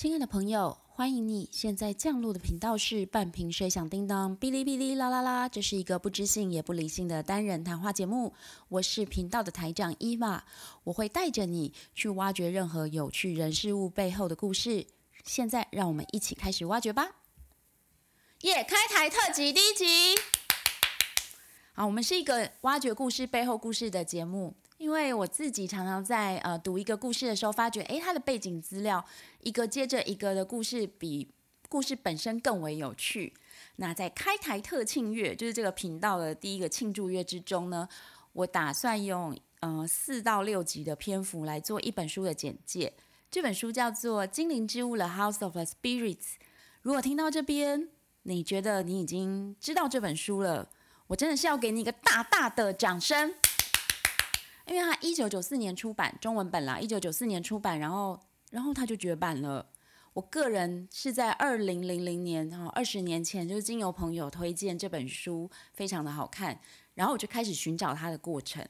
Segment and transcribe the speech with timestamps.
[0.00, 1.46] 亲爱的朋友，欢迎你！
[1.52, 5.46] 现在降落的频道是半瓶水响叮当，哔哩哔哩啦啦啦。
[5.46, 8.32] 这是一个不知性也不理性的单人谈话节目。
[8.70, 10.42] 我是频道的台长伊娃，
[10.84, 14.86] 我会带着你去挖掘任何有趣人事物背后的故事。
[15.26, 17.16] 现在，让我们一起开始挖掘吧！
[18.40, 18.64] 耶！
[18.64, 20.18] 开台特辑第一集。
[21.74, 24.54] 好，我们是一个挖掘故事背后故事的节目。
[24.80, 29.04] 因为我自己常常在呃读一个故事的时候，发觉诶，它的背景资料
[29.42, 31.30] 一个接着一个的故事，比
[31.68, 33.34] 故事本身更为有趣。
[33.76, 37.86] 那在开台特庆月，就是这个频道的第一个庆祝月之中呢，
[38.32, 42.94] 我打算用呃四到六集的篇幅来做一本书的简介。
[43.30, 46.36] 这本书叫做《精灵之屋》的 House of Spirits）。
[46.80, 47.90] 如果听到这边，
[48.22, 50.70] 你觉得你已经知道这本书了，
[51.08, 53.34] 我真的是要给你一个大大的掌声。
[54.70, 58.18] 因为他一九九四年出版中文本啦，一九九四年出版，然后
[58.50, 59.66] 然后他就绝版了。
[60.12, 66.60] 我个人是在二零零零年，然后二十年前，就是经由朋友推荐这本书，非常的好看，
[66.94, 68.64] 然后我就开始寻找它的过程。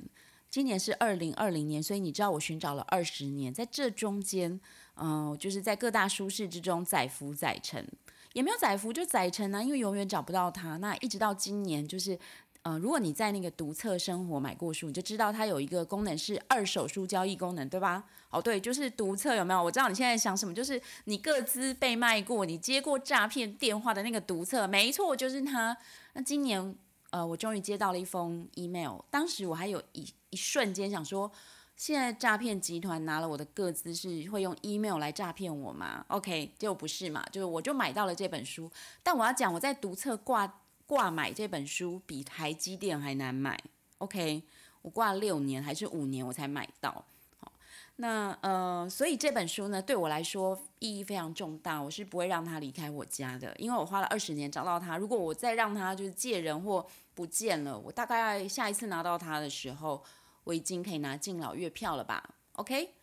[0.49, 4.59] 今年是二零二零年，所以你知道我寻找了二十年，在这中间，
[4.97, 7.87] 嗯，就是在各大书市之中载浮载沉，
[8.33, 10.79] 也没有载浮就载沉啊，因为永远找不到它。
[10.79, 12.19] 那一直到今年，就是。
[12.63, 18.05] 呃，如果你在那个读册生活买过书，你就知道它有一个功能是二手书交易功能，对吧？
[18.29, 19.65] 哦，对，就是读册有没有？
[19.65, 25.75] 我知道你现在想什么，就是你各自被卖过，你接过诈骗电话的那个读册，没错，就是它。
[26.13, 26.77] 那今年，
[27.09, 31.33] 呃，我终于接到了一封 email，当时我还有一一瞬间想说，
[31.77, 38.71] 现在诈骗集团拿了我的个资是会用 email 来诈骗我吗？OK，结果不是嘛，就是我就买到了这本书，
[39.03, 40.61] 但我要讲我在读册挂。
[40.91, 43.57] 挂买这本书比台积电还难买
[43.99, 44.43] ，OK，
[44.83, 47.05] 我挂了六年还是五年我才买到。
[47.39, 47.53] 好，
[47.95, 54.97] 那呃，所以这本书呢对我来说意义非常重大，我是不会让它离开我家的，因为我花了二十年找到它。
[54.97, 60.03] 如果我再让它就是借人或不见了，我大概下一次拿到它的时候，
[60.43, 62.95] 我已经可以拿敬老月票了吧？OK。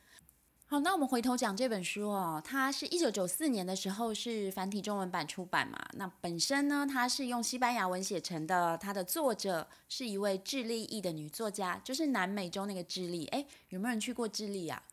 [0.69, 5.87] 好，那我们回头讲这本书哦，它是一九九四年的时候是繁体中文版出版嘛。
[5.93, 13.25] 那本身呢，它是用西班牙文写成的，它的作者是一位智利裔的女作家，就是南美洲那个智利。
[13.27, 14.83] 诶，有没有人去过智利啊？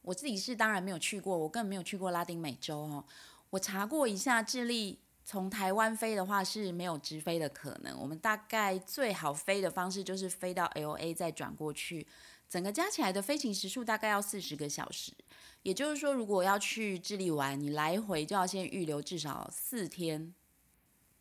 [0.00, 3.04] 我自己是当然没有去过，我根本没有去过拉丁美洲哦。
[3.50, 12.06] 我查过一下，智利从台湾飞的话是没有直飞的可能，我们大概最好飞的方式就是飞到 L A 再转过去。
[12.52, 15.10] 整个加起来的飞行时数大概要四十个小时，
[15.62, 20.34] 也就是说，如果要去智利玩，你来回就要先预留至少四天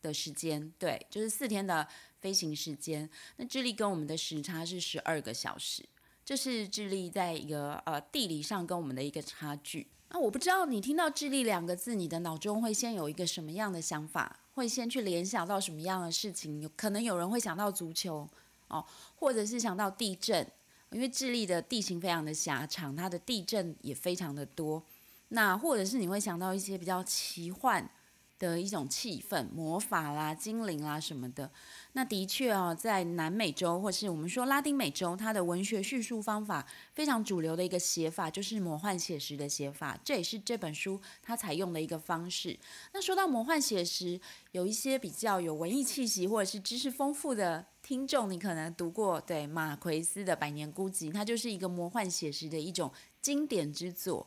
[0.02, 0.74] 的时间。
[0.78, 1.88] 对，就是四天的
[2.20, 3.10] 飞行时间。
[3.38, 5.88] 那智利跟我们的时差是十二个小时，
[6.26, 9.88] 这是智利在一个呃地理上跟我们的一个差距。
[10.10, 14.38] 那我不知道你听到智利两个字，你的脑中会先有一个什么样的想法？
[14.52, 16.60] 会先去联想到什么样的事情？
[16.60, 18.28] 有可能有人会想到足球
[18.68, 20.46] 哦，或者是想到地震。
[20.92, 24.84] 因为智利的地形非常的狭长，它的地震也非常的多。
[25.30, 27.90] 那或者是你会想到一些比较奇幻
[28.38, 31.50] 的一种气氛，魔法啦、精灵啦什么的。
[31.94, 39.98] 那的确啊，在南美洲或是我们说拉丁美洲，它的文学叙述方法非常主流的一个写法，就是魔幻写实的写法。
[40.04, 42.60] 这也是这本书它采用的一个方式。
[42.94, 44.20] 那说到魔幻写实，
[44.52, 47.66] 有一些比较有文艺气息或者是知识丰富的。
[47.92, 52.90] 听众，你可能读过对马奎斯的《百年孤寂》，它就是一个魔幻写实的一种
[53.22, 54.26] 经典之作。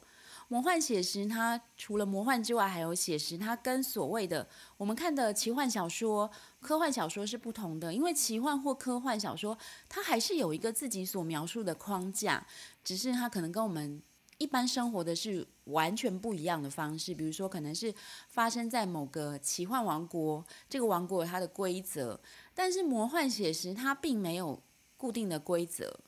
[0.49, 3.39] 魔幻写实，它除了魔幻之外，还有写实。
[3.39, 6.31] 它跟所谓的我们看的奇幻小说、
[6.61, 9.57] 科幻小说是不同的，因为奇幻或科幻小说，
[9.89, 12.47] 它还是有一个自己所描述的框架，
[12.85, 14.03] 只是它可能跟我们。
[14.39, 17.95] 一般生活的是完全不一样的方式，比如说可能是
[18.29, 22.21] 发生在某个奇幻王国，这个王国有它的规则，
[22.55, 24.63] 但是魔幻写实它并没有
[24.97, 26.01] 固定的规则，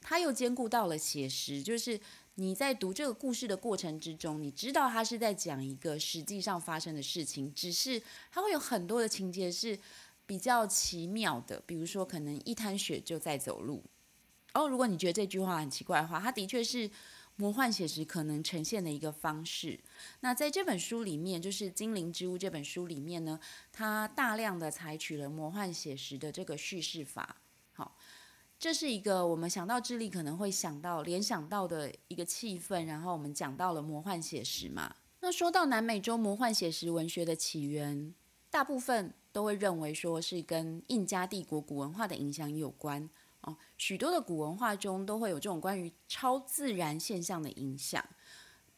[0.00, 2.00] 它又兼顾到了写实，就是
[2.36, 8.02] 你在读这个故事的过程之中，你知道它是在讲一个实际上发生的事情，只是
[8.32, 9.78] 它会有很多的情节是
[10.26, 13.82] 比较奇妙的，比如说可能一滩血就在走路。
[14.54, 16.90] 哦，如果你觉得这句话很奇怪的话，它的确是。
[17.36, 19.80] 魔幻写实可能呈现的一个方式。
[20.20, 23.40] 那在这本书里面，就是《精灵之屋》这本书里面呢，
[23.72, 27.36] 它大量的采取了魔幻写实的这个叙事法。
[27.72, 27.96] 好，
[28.58, 32.84] 这是一个我们想到智利可能会想到、联想到的一个气氛。
[32.84, 34.94] 然后我们讲到了魔幻写实嘛。
[35.20, 38.14] 那说到南美洲魔幻写实文学的起源，
[38.48, 43.10] 大部分都会认为说是跟印加帝国古文化的影响有关。
[43.44, 48.02] 哦，许多的古文化中都会有这种关于超自然现象的影响，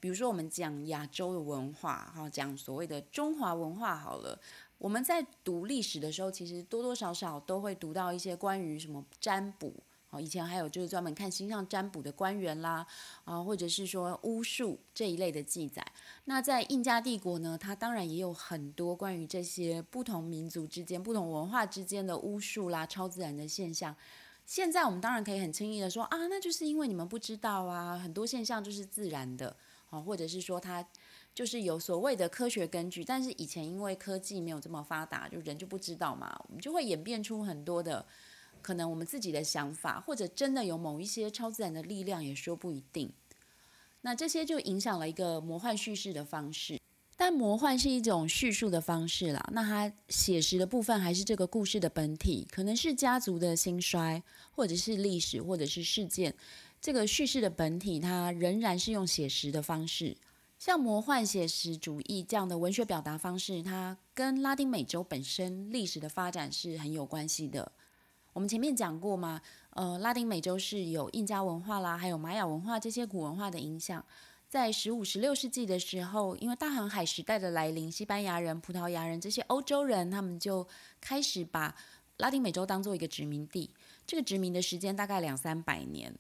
[0.00, 4.38] 比如说我们讲亚洲的文化，哈，讲所谓的中华文化好了。
[4.78, 9.72] 我们在读历史的时候，其实多多少少都会读到一些关于什么占卜，
[10.10, 12.86] 哦，以前还有就是专门看星象占卜的官员啦，
[13.24, 15.82] 啊，或者是说巫术这一类的记载。
[16.24, 23.96] 那在印加帝国呢，它当然也有很多关于这些不同民族之间、不同文化之间的巫术啦、超自然的现象。
[24.46, 29.54] 现在我们当然可以很轻易的说啊，那就是因为你们不知道啊，很多现象就是自然的，
[29.90, 30.86] 哦，或者是说它。
[31.34, 38.06] 就是有所谓的科学根据，但是以前因为科技没有这么发达，就人就不知道嘛，我们就会演变出很多的
[38.62, 43.12] 可能我们自己的想法，或者真的有某一些超自然的力量也说不一定。
[44.00, 46.80] 那这些就影响了一个魔幻叙事的方式，
[47.18, 56.34] 但魔幻是一种叙述的方式啦，那它写实的部分还是这个故事的本体，可能是家族的兴衰，或者是历史，或者是事件，
[56.78, 60.14] 这个叙事的本体它仍然是用写实的方式。
[60.58, 67.72] 像魔幻写实主义这样的文学表达方式，它跟拉丁美洲本身历史的发展是很有关系的。
[68.34, 69.40] 我们前面讲过嘛，
[69.70, 74.04] 呃，拉丁美洲是有印加文化啦，还有玛雅文化这些古文化的影响。
[74.56, 80.66] 在十五、十六世纪的时候，因为大航海时代的来临，西班牙人、葡萄牙人这些欧洲人，他们就
[80.98, 81.76] 开始把
[82.16, 83.68] 拉丁美洲当做一个殖民地。
[84.06, 86.10] 这个殖民的时间大概两三百年。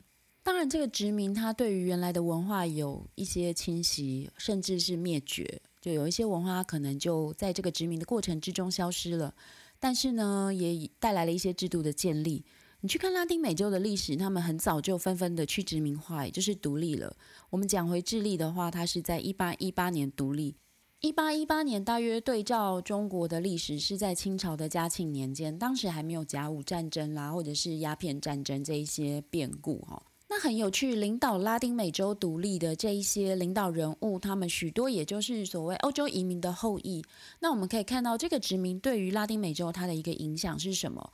[0.42, 5.62] 当然，这个殖民它对于原来的文化有一些侵袭，甚至是灭绝。
[5.80, 9.34] 就有一些文化可能就在这个殖民的过程之中消失了。
[9.80, 12.44] 但是呢，也带来了一些制度的建立。
[12.80, 17.16] 你去看拉丁美洲的历史，他们很早就纷纷的去殖民化，也就是独立了。
[17.50, 20.54] 我们讲回智利的话，它是在一八一八年独立。
[21.00, 30.02] 一八一八年大约对照中国的历史，是在清朝的嘉庆年间，当时还没有甲午战争啦，或者是鸦片战争这一些变故哈。
[30.28, 37.04] 那很有趣，领导拉丁美洲独立的这一些领导人物，他们许多也就是所谓欧洲移民的后裔。
[37.40, 41.12] 那我们可以看到，这个殖民对于拉丁美洲它的一个影响是什么？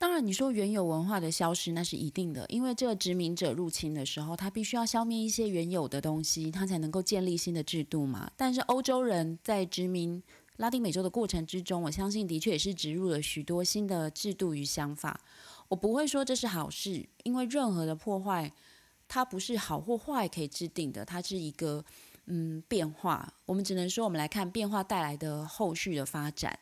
[0.00, 8.32] 当然，你说原有文化的消失，那是一定的，因为这个殖民者入侵的时候，他必须要消灭一些原有的东西，他才能够建立新的制度嘛。
[8.34, 10.22] 但是欧洲人在殖民
[10.56, 15.20] 拉丁美洲的过程之中，我相信的确也是植入了许多新的制度与想法。
[15.68, 18.50] 我不会说这是好事，因为任何的破坏，
[19.06, 21.84] 它不是好或坏可以制定的，它是一个
[22.24, 23.30] 嗯变化。
[23.44, 26.58] 我们只能说，我们来看变化带来的后续的发展。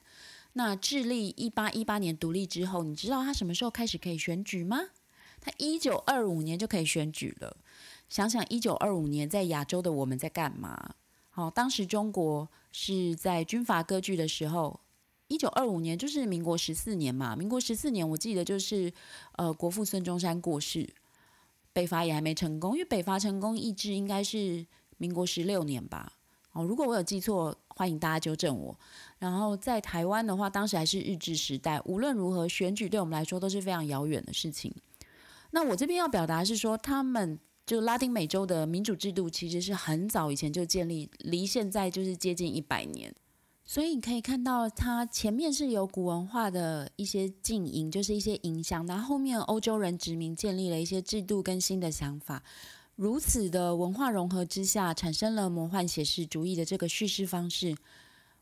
[0.54, 4.78] 那智利一八一八年独立之后，你知道他什么时候开始可以选举吗？
[5.40, 7.56] 他一九二五年就可以选举了。
[8.08, 10.94] 想想一九二五年在亚洲的我们在干嘛？
[11.30, 14.80] 好，当时中国是在军阀割据的时候。
[15.30, 18.90] 一九二五年就是民国十四年嘛，民国十四年我记得就是
[19.32, 20.88] 呃国父孙中山过世，
[21.70, 24.66] 北伐也还没成功，因为北伐成功意志应该是
[24.96, 26.14] 民国十六年吧。
[26.52, 28.80] 哦，如果我有记错，欢迎大家纠正我。
[29.18, 34.72] 然后在台湾的话，当时还是日治时代，无论如何选举对我们来说都是非常遥远的事情。
[35.50, 43.12] 那我这边要表达是说，他们就拉丁美洲的民主制度其实是很早以前就建立，离现在就是接近一百年。
[43.64, 48.86] 所以你可以看到，它前面是有古文化的一些经营，就是一些影响。
[48.86, 52.42] 那后面欧洲人殖民建立了一些制度跟新的想法，
[52.96, 57.76] 如此的文化融合之下，产生了魔幻写实主义的这个叙事方式。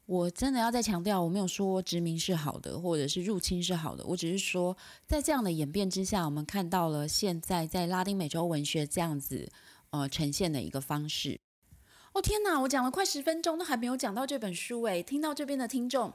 [0.06, 9.50] 我真的要再强调，我没有说殖民是好的，或者是入侵是好的，我只是说，在这样的演变之下，我们看到了现在在拉丁美洲文学这样子
[9.90, 11.40] 呃呈现的一个方式。
[12.12, 12.60] 哦天哪！
[12.60, 16.12] 我讲了快十分钟，都还没有讲到这本书诶，听到这边的听众，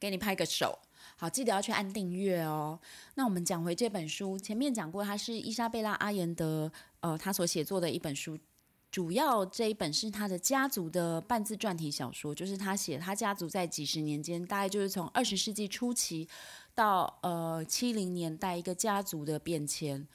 [0.00, 0.80] 给你拍个手。
[1.16, 2.80] 好，记得要去按订阅哦。
[3.14, 8.36] 那我们讲回这本书，前面讲过，它是伊莎贝拉阿延德呃，他所写作的一本书。
[8.92, 16.28] 主要这一本是他的家族的半自传体小说，就是他写他家族在几十年间，大概就是从二十世纪初期
[16.74, 20.06] 到呃七零年代一个家族的变迁。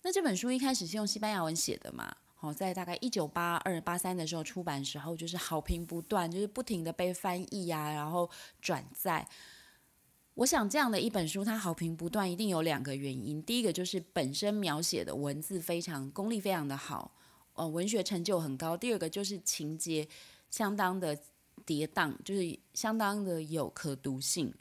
[0.00, 2.16] 那这本书一开始是用西班牙文写的嘛？
[2.40, 8.30] 哦，在大概一九八二八三的时候出版时候，就是好评不断，就是不停的被翻译呀，然后
[8.62, 9.28] 转载。
[10.32, 13.42] 我想这样的一本书，它好评不断，一定有两个原因。
[13.42, 17.12] 第一个就是本身描写的文字非常功力非常的好，
[17.54, 18.76] 呃，文学成就很高。
[18.76, 20.06] 第二个就是情节
[20.50, 21.18] 相当的
[21.64, 24.52] 跌宕，就是相当的有可读性。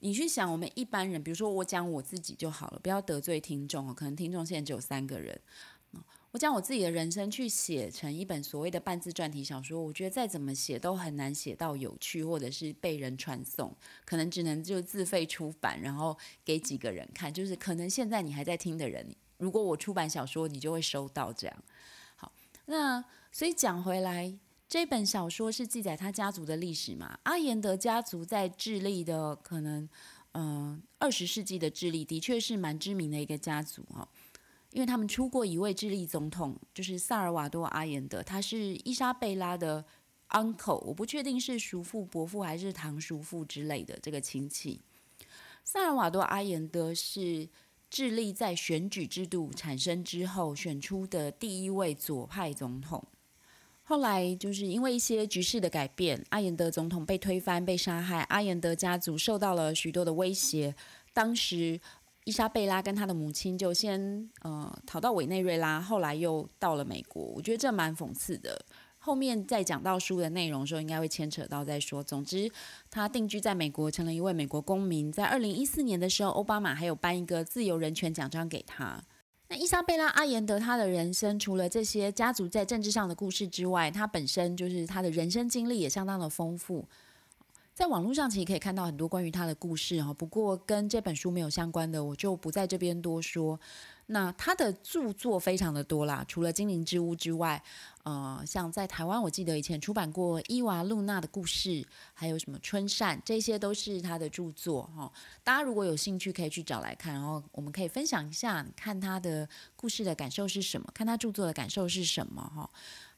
[0.00, 3.94] 你去想，我们一般人，比如说我讲我自己就好了，不要得罪听众哦。
[3.94, 5.40] 可能听众现在只有三个人。
[6.32, 17.32] 我将我自己的人生去写成一本所谓的半自传体小说，我觉得再怎么写都很难写到有趣，或者是被人传颂，可能只能就自费出版，然后给几个人看。
[17.32, 21.64] 就是可能现在你还在听的人，如果我出版小说，你就会收到这样。
[22.14, 22.30] 好，
[22.66, 27.18] 那所以讲回来，这本小说是记载他家族的历史嘛？
[27.24, 29.88] 阿延德家族在智利的可能，
[30.34, 34.08] 嗯，二十世纪的智利的确是蛮知名的一个家族哈，
[34.70, 39.84] 因为他们出过一位智利总统，就是萨尔瓦多阿延德，他是伊莎贝拉的
[40.28, 44.80] uncle，我不确定是叔父、伯父还是堂叔父之类的这个亲戚。
[45.64, 47.48] 萨尔瓦多阿延德是
[47.92, 53.04] 智利在选举制度产生之后选出的第一位左派总统。
[53.82, 60.74] 后来就是因为一些局势的改变，阿延德总统被推翻、被杀害，阿延德家族受到了许多的威胁。
[61.12, 61.78] 当时
[62.24, 67.22] 伊莎贝拉跟他的母亲就先呃逃到委内瑞拉，后来又到了美国。
[67.22, 68.64] 我觉得这蛮讽刺的。
[69.04, 72.04] 后面再讲到书的内容的时候，应该会牵扯到再说。
[72.04, 72.48] 总之，
[72.88, 75.10] 他定居在美国，成了一位美国公民。
[75.10, 79.02] 在二零一四年的时候，奥巴马还有颁一个自由人权奖章给他。
[79.48, 86.88] 那伊莎贝拉·阿延德，他的人生除了这些家族在政治上的故事之外，他本身就是他的人生经历也相当的丰富。
[87.74, 93.58] 在网络上其实可以看到很多关于他的故事哈，不过跟这本书没有相关的，我就不在这边多说。
[94.06, 97.62] 那他的著作非常的多啦，除了《精灵之屋》之外。
[98.04, 105.10] 呃，像在台湾，我记得以前出版过伊娃露娜的故事，还有什么春扇，这些都是他的著作哈。
[105.44, 112.68] 大家如果有兴趣，可以去找来看，然后我们可以分享一下，看他的故事的感受是什么，看他著作的感受是什么哈。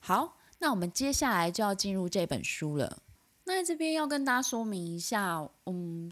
[0.01, 2.99] 好，那我们接下来就要进入这本书了。
[3.45, 6.11] 那这边要跟大家说明一下，嗯，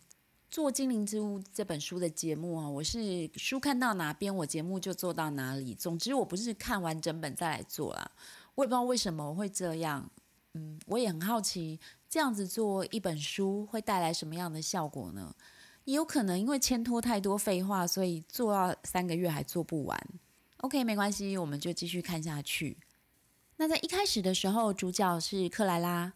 [0.51, 5.75] 做《精灵之屋》这本书的节目啊，我是书看到哪边，我节目就做到哪里。
[5.75, 8.11] 总之，我不是看完整本再来做啦。
[8.55, 10.11] 我也不知道为什么我会这样，
[10.53, 15.35] 嗯，我也很好奇，这样子做一本书会带来什么样的效果呢？
[15.85, 19.99] 也有可能因为牵拖太多废话，所以做到三个月还做不完。
[20.59, 22.77] OK，没关系，我们就继续看下去。
[23.57, 26.13] 那在一开始的时候，主角是克莱拉，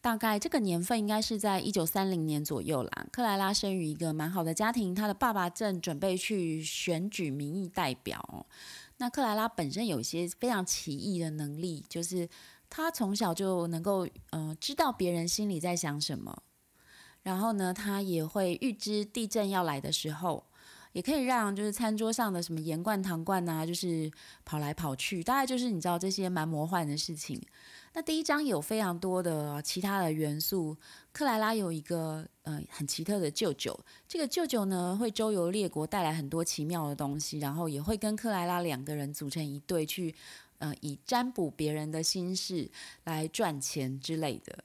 [0.00, 3.06] 大概这个年份应该是在一九三零年左右啦。
[3.12, 8.46] 克莱拉生于一个蛮好的家庭，她的爸爸正准备去选举民意代表。
[8.96, 12.28] 那克莱拉本身有一些非常奇异的能力，就是
[12.70, 16.42] 她从小就能够呃知道别人心里在想什么，
[17.22, 20.46] 然后呢，她也会预知地震要来的时候，
[20.92, 24.10] 也可以让就是餐桌上的什么盐罐糖罐啊，就是
[24.46, 27.38] 跑来跑去，大概就是你知道这些蛮魔幻的事情。
[27.92, 30.76] 那第一章有非常多的其他的元素。
[31.12, 40.14] 克莱拉有一个呃很奇特的舅舅，这个舅舅呢会周游列国，带来很多奇妙的东西，然后也会跟克莱拉两个人组成一对，去
[40.58, 42.70] 呃以占卜别人的心事
[43.04, 44.62] 来赚钱之类的。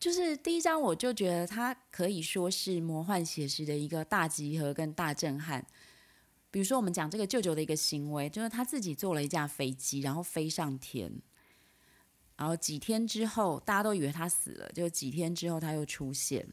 [0.00, 5.64] 就是第一章我就觉得它可以说是魔幻写实的一个大集合跟大震撼。
[6.50, 11.10] 比如说我们讲这个舅舅的一个行为，就是他自己坐了一架飞机，然后飞上天。
[12.36, 14.68] 然后几天之后，大家都以为他死了。
[14.72, 16.46] 就几天之后，他又出现。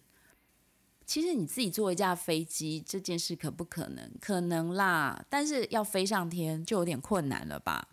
[1.04, 4.12] 其实你自己坐一架飞机这件事可不可能？
[4.22, 7.90] 可能啦，但是要飞上天就有点困难了吧。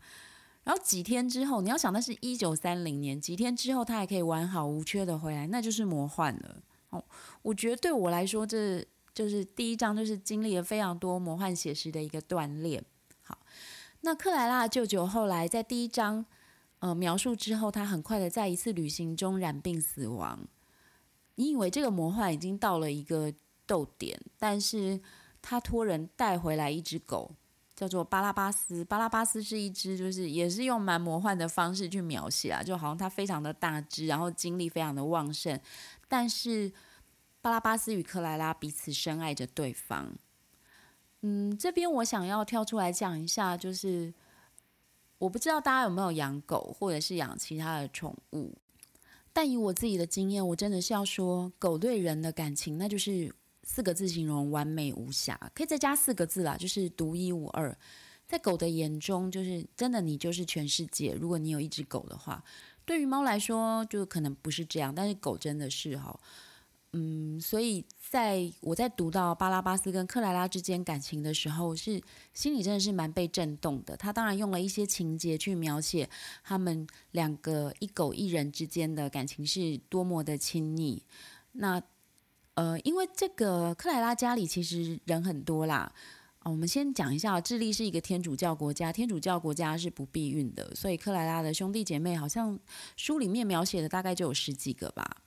[0.65, 6.63] 然后几天之后，你要想那是一九三零年，几天之后他还可以完好无缺的回来，那就是魔幻了。
[6.91, 7.03] 哦，
[7.43, 12.85] 我觉得对我来说，这就是第一章，就是经历了非常多魔幻写实的一个锻炼。
[13.23, 13.39] 好，
[14.03, 16.27] 那克莱拉舅舅后来在第一章。
[16.81, 20.47] 呃，描述之后，他很快的在一次旅行中染病死亡。
[21.35, 23.35] 你以为这个魔幻已经到了一个
[23.67, 25.01] 逗点，但是
[25.43, 27.33] 他托人带回来一只狗，
[27.75, 28.85] 叫做巴拉巴斯。
[28.85, 35.59] 巴拉巴斯是一只，就是也是用蛮魔幻的方式去描写啊，就好像它非常的大只，然后精力非常的旺盛。
[36.07, 36.73] 但是
[37.41, 40.15] 巴拉巴斯与克莱拉彼此深爱着对方。
[41.23, 44.15] 嗯，这边我想要跳出来讲一下，就是。
[45.19, 48.57] 我不知道大家有没有养狗，或者是养其他的宠物，
[49.33, 53.35] 但以我自己的经验，我真的是要说，狗对人的感情，那就是
[53.65, 55.39] 四个字形容：完美无瑕。
[55.55, 57.77] 可以再加四个字啦，就是独一无二。
[58.27, 61.15] 在狗的眼中，就是真的，你就是全世界。
[61.15, 62.45] 如果你有一只狗的话，
[62.85, 66.19] 对于猫来说，就可能不是这样，但是狗真的是哈。
[66.93, 72.03] 嗯，所以在我在读到巴拉巴斯跟克莱拉之间感情的时候，是
[72.33, 73.95] 心里真的是蛮被震动的。
[73.95, 76.09] 他当然用了一些情节去描写
[76.43, 81.03] 他们两个一狗一人之间的感情是多么的亲密。
[81.53, 81.83] 那
[82.55, 85.93] 呃，因为这个克莱拉家里其实人很多啦。
[86.45, 92.59] 我们先讲一下，智利是一个天主教国家，天主教国家是不避孕的，所以克莱拉的兄弟姐妹好像
[92.97, 95.19] 书里面描写的大概就有十几个吧。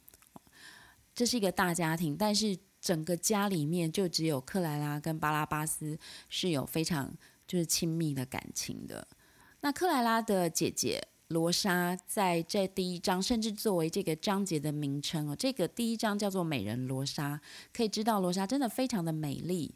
[1.14, 5.98] 这是一个大家庭，但是整个家里面就只有克莱拉跟巴拉巴斯
[6.30, 7.14] 是有非常
[7.48, 9.08] 就是亲密的感情的。
[9.62, 17.40] 那克莱拉的姐姐罗莎在这第一章，甚至作为这个章节的名称哦，这个第一章叫做美人罗莎，
[17.72, 19.76] 可以知道罗莎真的非常的美丽。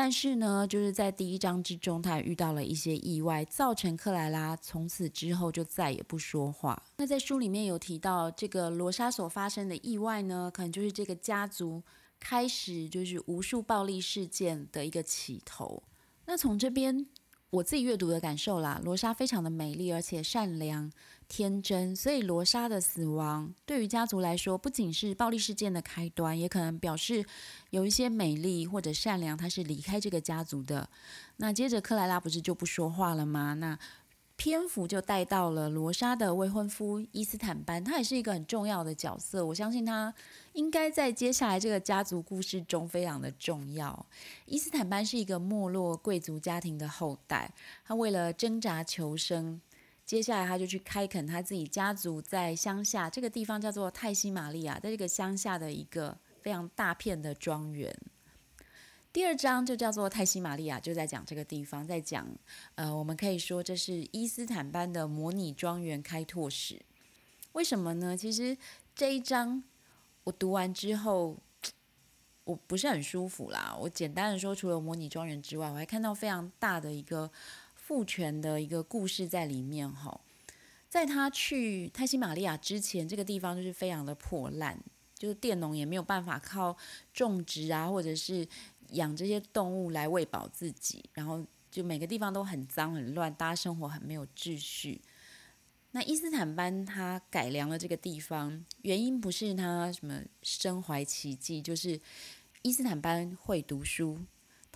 [0.00, 6.80] 但是呢，就是在第一章之中，他遇到了一些意外，造成克莱拉从此之后就再也不说话。
[6.98, 11.82] 那在书里面有提到，这个罗莎所发生的意外呢，可能就是这个家族
[12.20, 15.82] 开始就是无数暴力事件的一个起头。
[16.26, 17.04] 那从这边
[17.50, 20.92] 我自己阅读的感受啦，罗莎非常的美丽，而且善良。
[21.28, 27.24] 天真，所以罗莎的死亡对于家族来说，不仅是暴力事件的开端，也可能表示
[27.68, 30.88] 有一些美丽或者善良，他是离开这个家族的。
[31.36, 33.52] 那接着克莱拉不是就不说话了吗？
[33.54, 33.78] 那
[34.36, 39.44] 篇幅就带到了罗莎的未婚夫伊斯坦班，他也是一个很重要的角色。
[39.44, 40.14] 我相信他
[40.52, 44.06] 应该在接下来这个家族故事中非常的重要。
[44.46, 47.52] 伊斯坦班是一个没落贵族家庭的后代，
[47.84, 49.60] 他为了挣扎求生。
[50.08, 57.94] 接下来，他就去开垦他自己家族在乡下这个地方叫做泰西玛利亚，在这个乡下的一个非常大片的庄园。
[59.12, 62.26] 第二章就叫做泰西玛利亚，就在讲这个地方，在讲
[62.76, 66.80] 呃，我们可以说这是伊斯坦班的模拟庄园开拓史。
[67.52, 68.16] 为什么呢？
[68.16, 68.56] 其实
[68.94, 69.62] 这一章
[70.24, 71.36] 我读完之后，
[72.44, 73.76] 我不是很舒服啦。
[73.78, 77.30] 我简单的说，除了模拟庄园之外，我还看到非常大的一个。
[77.88, 80.20] 父权的一个故事在里面哈，
[80.90, 84.78] 在他去泰西玛利亚之前，这个地方就是非常的破烂，
[85.14, 86.76] 就是佃农也没有办法靠
[87.14, 88.46] 种植啊，或者是
[88.90, 95.00] 养这些动物来喂饱自己，然后就每个地方都很脏很乱，大家生活很没有秩序。
[95.92, 101.98] 那伊斯坦班他改良了这个地方，原因不是他什么身怀奇迹，就是
[102.60, 104.20] 伊斯坦班会读书。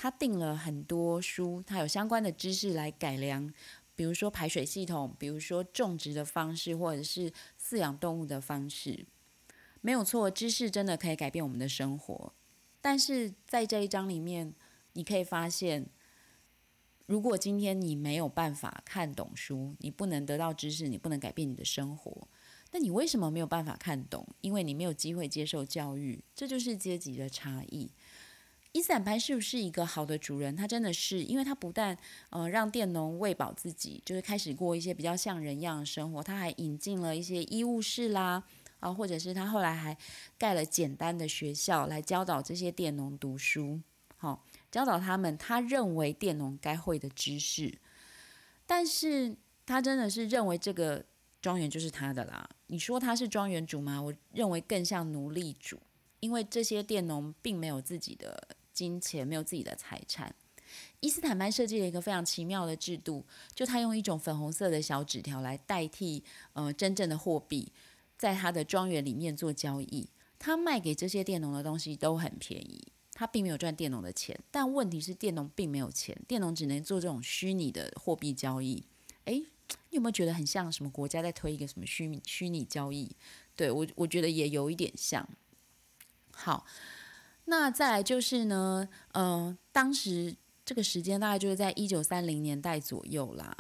[0.03, 3.53] 他订了很多书，他有相关的知识来改良，
[3.95, 9.07] 比如说排水系统，比如说种植的方式，或者是饲养动物的方式，
[9.81, 12.33] 没有错，知识真的可以改变我们的生活。
[12.81, 14.53] 但是在这一章里面，
[14.95, 15.87] 你可以发现，
[17.07, 22.27] 如果今天你没有办法看懂书，你不能得到知识，你不能改变你的生活，
[22.73, 24.27] 那你为什么没有办法看懂？
[24.41, 27.89] 因为你没有机会接受教育，这就是阶级的差异。
[28.73, 30.57] 伊斯坦班是不是一个好的主人？
[30.57, 31.97] 他真的是，因为他不但
[32.31, 38.43] 呃让佃农喂饱自己，就是开始过一些比较像人一样的生活，他还引进了一些医务室啦，
[38.81, 39.95] 啊，或者是他后来还
[40.39, 43.79] 盖了简单的学校来教导这些佃农读书，
[44.17, 47.79] 好，教导他们他认为佃农该会的知识。
[48.67, 51.05] 但是他真的是认为这个
[51.43, 52.49] 庄园就是他的啦？
[52.69, 54.01] 你说他是庄园主吗？
[54.01, 55.79] 我认为更像奴隶主，
[56.21, 58.57] 因为这些佃农并没有自己的。
[58.73, 60.35] 金钱没有自己的财产，
[61.01, 67.73] 伊斯坦班设计了一个非常奇妙的制度，就他用一种粉红色的小纸条来代替呃真正的货币，
[68.17, 70.09] 在他的庄园里面做交易。
[70.39, 74.39] 他卖给这些佃农的东西都很便宜，他并没有赚佃农的钱。
[74.51, 78.85] 但问题是佃农并没有钱，佃农只能做这种虚拟的货币交易。
[79.27, 79.45] 诶，
[79.91, 83.15] 你有没有觉得很像什么国家在推一个什么虚拟虚拟交易？
[83.55, 85.29] 对我我觉得也有一点像。
[86.33, 86.67] 好。
[87.47, 93.57] 那再来就是呢，嗯，当时这个时间大概就是在一九三零年代左右啦。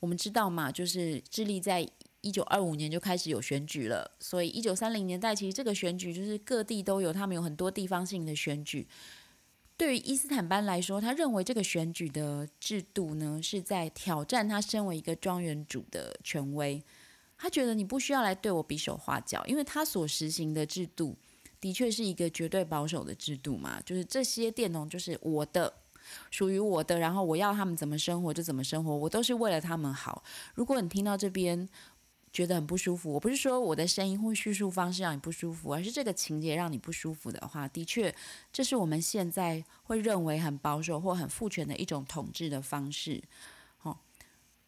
[0.00, 1.88] 我们知道嘛，就是智利在
[2.22, 8.88] 一九二五年就开始有选举了，所以一九三零年代其实这个选举就是各地都有，他们有很多地方性的选举。
[9.76, 16.82] 对于伊斯坦班来说，他认为这个选举的制度呢是在挑战他身为一个庄园主的权威。
[17.36, 21.16] 他觉得你不需要来对我比手画脚，因为他所实行的制度。
[21.62, 25.72] 的确是一个绝对保守的制度嘛，就是这些佃农就是我的，
[26.28, 30.24] 属于我的，然后我要他们怎么生活就怎么生活，我都是为了他们好。
[30.54, 31.68] 如果你听到这边
[32.32, 38.12] 觉得很不舒服，我不是说我的声音或叙述方式让你不舒服，而是这个情节让你不舒服的话，的确
[38.52, 43.22] 这是我们现在会认为很保守或很父权的一种统治的方式。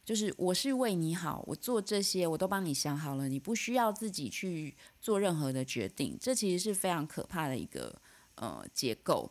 [0.04, 6.18] 就是我是为你好，我做这些我都帮你想好了，你不需要自己去做任何的决定。
[6.20, 7.98] 这其实是非常可怕的一个
[8.34, 9.30] 呃结构。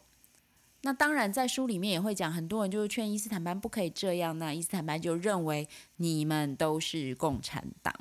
[0.82, 4.38] 那当然，在书里面也会讲，很多人就是劝伊斯坦班不可以这样。
[4.40, 7.94] 那伊斯坦班就认为你们都是共产党。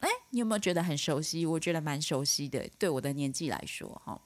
[0.00, 1.44] 哎，你有没有觉得很熟悉？
[1.44, 4.20] 我觉得蛮熟悉的，对我的年纪来说，哈。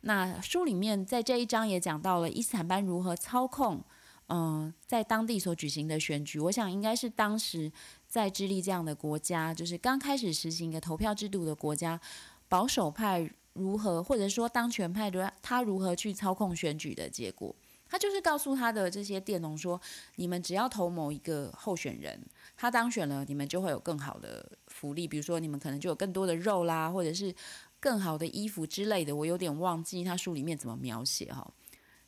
[0.00, 3.84] 那书里面在这一章也讲到了伊斯坦班如何操控。
[4.28, 7.70] 嗯，在当地所举行的选举，我想应该是当时
[8.08, 12.00] 在智利这样的国家，就是刚开始实行一个投票制度的国家，
[12.48, 17.54] 保守派如何，或者说当权派的他如何去操控选举的结果。
[17.86, 19.80] 他就是告诉他的这些佃农说：
[20.16, 22.18] 你们只要投某一个候选人，
[22.56, 27.32] 他当选了，你们就会有更好的福利，比如说你们可能就有更多的肉啦，或者是
[27.78, 29.14] 更好的衣服之类的。
[29.14, 31.48] 我有点忘记他书里面怎么描写哈。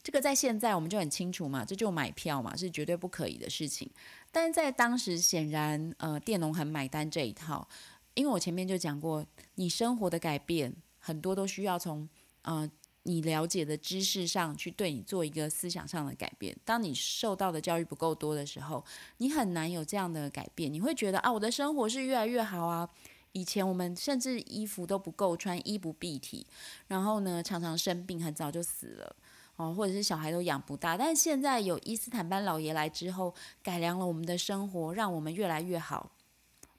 [0.07, 3.90] 这个在现在我们就很清楚嘛，这就买票嘛，是绝对不可以的事情。
[4.31, 7.66] 但是在当时，显然呃，佃农很买单这一套，
[8.14, 12.09] 因为我前面就讲过，你生活的改变很多都需要从
[12.42, 12.71] 呃
[13.03, 16.57] 你了解的知识上去对你做一个思想上的改变。
[16.64, 18.85] 当你受到的教育不够多的时候，
[19.16, 20.73] 你很难有这样的改变。
[20.73, 22.88] 你会觉得啊，我的生活是越来越好啊。
[23.33, 26.47] 以前我们甚至衣服都不够穿，衣不蔽体，
[26.87, 29.16] 然后呢，常常生病，很早就死了。
[29.57, 36.12] 哦，或者是小孩都养不大，但是现在有伊斯坦班老爷来之后，改良了我们的生活，让我们越来越好。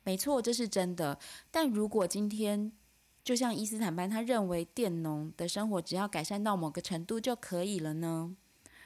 [0.03, 1.17] 没错，这是真的。
[1.49, 2.71] 但如果今天
[3.23, 8.35] 就像伊斯坦班，他认为佃农的生活只要改善到某个程度就可以了呢？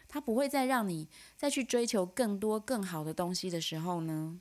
[0.08, 4.40] 他不会再让你再去追求更多更好的东西的时候呢？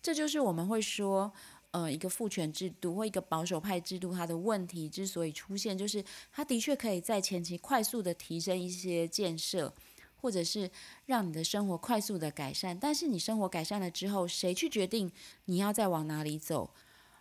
[0.00, 1.32] 这就是我们会说。
[1.70, 6.02] 呃，一个父权制度或一个保守派制度，它的问题之所以出现，就是
[6.32, 9.74] 它的确可以在前期快速的提升一些建设，
[10.16, 10.70] 或者是
[11.04, 12.78] 让你的生活快速的改善。
[12.78, 15.12] 但是你生活改善了之后，谁去决定
[15.44, 16.72] 你要再往哪里走？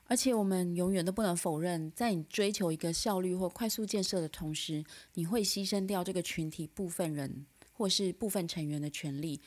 [0.05, 4.81] 而且我们永远都不能否认，在你追求一个效率或快速建设的同时，
[5.15, 9.41] 你会牺牲掉这个群体部分人或是部分成员的权利。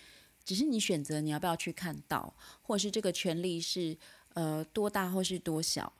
[0.44, 3.96] 只是你选择你要不要去看到，或是这个权利是。
[4.34, 5.92] 呃，多大或是多小？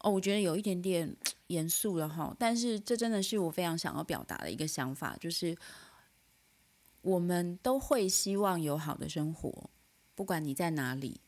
[0.00, 1.16] 哦，我觉得有一点点
[1.48, 2.34] 严肃了哈。
[2.38, 5.56] 但是这真的是我非常想要表达的一个想法，就是
[7.02, 9.70] 我们都会希望有好的生活，
[10.14, 11.20] 不管你在哪里。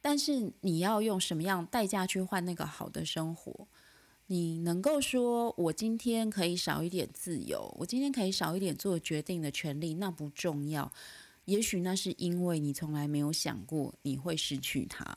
[0.00, 3.66] 但是你要用什么样代价去换那个好的生活？
[4.28, 10.90] 你能够说我今天可以少一点自由，我今天可以少一点做决定的权利，那不重要。
[11.44, 15.16] 也许那是因为你从来没有想过你会失去它。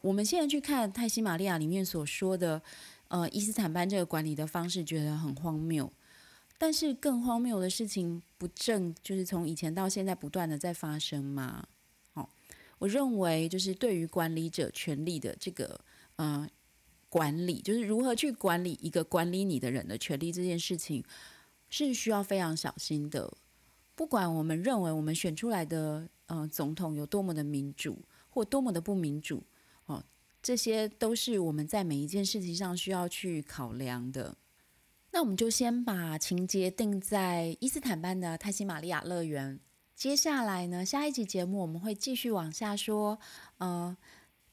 [0.00, 2.60] 我们现在去看泰西玛利亚里面所说的，
[3.08, 5.92] 呃，伊斯坦班这个管理的方式，觉得很荒谬。
[6.58, 11.66] 但是更荒谬的事情，不正就是从以前到现在不断的在发生吗？
[12.14, 12.30] 好，
[12.78, 15.78] 我认为就是对于管理者权力的这个
[16.16, 16.48] 呃
[17.08, 21.04] 管理，就是如何去管理一个管理你的人的权利这件事情，
[21.68, 23.30] 是需要非常小心的。
[23.94, 27.98] 不管我们认为我们选出来的呃总统有多么的民主，
[28.30, 29.42] 或多么的不民主。
[29.86, 30.04] 哦
[30.42, 34.36] 这些都是我们在每一件事情上需要去考量的。
[35.10, 39.58] 那我们就先把情节定在伊斯坦班的泰西玛利亚乐园。
[39.94, 43.18] 接下来呢，下一集节目我们会继续往下说。
[43.58, 43.96] 呃，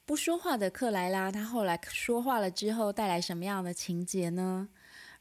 [0.06, 4.70] 不说话的克莱拉，他后来说话了之后，带来什么样的情节呢？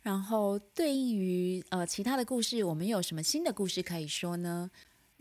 [0.01, 4.70] 然后对应于呃其他的故事，我们有什么新的故事可以说呢？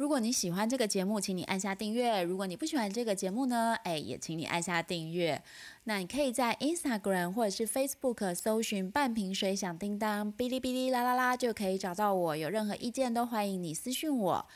[0.02, 2.24] 如果你喜欢这个节目，请你按下订阅。
[2.24, 5.40] 如果你不喜欢这个节目呢，哎，也请你按下订阅。
[5.84, 12.36] 那你可以在 Instagram 或者是 Facebook 搜寻“半瓶水响叮当”，哔哩哔哩啦啦啦，就可以找到我。
[12.36, 14.48] 有任何意见都欢迎你私讯我。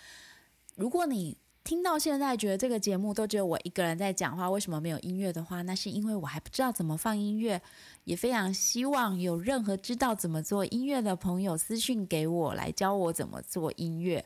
[0.77, 7.61] 如果你听到现在觉得这个节目都只有我一个人在讲话，为什么没有音乐的话，那是因为我还不知道怎么放音乐。
[8.05, 14.25] 也非常希望有任何知道怎么做音乐的朋友私讯给我，来教我怎么做音乐。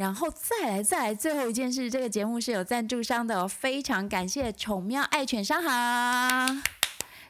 [0.00, 6.62] 然后再来，再来，最后一件事，这个节目是有赞助商的，非常感谢宠喵爱犬商行，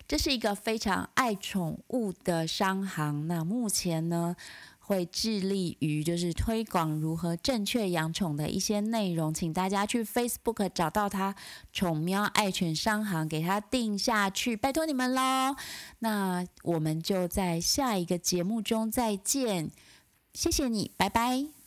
[0.07, 3.27] 这是一个非常爱宠物的商行。
[3.27, 4.37] 那目前呢，
[4.79, 11.35] 会致力于就是推广如何正确养宠的一些内容，请大家去 Facebook 找到它，
[11.73, 15.57] 宠喵爱犬商行，给它定下去，拜托你们喽。
[15.99, 19.73] 那我们就在下一个节目中再见，
[20.33, 21.60] 谢谢你，拜拜。